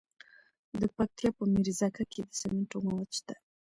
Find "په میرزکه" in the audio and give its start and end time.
1.37-2.03